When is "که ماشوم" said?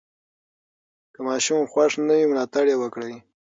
1.13-1.61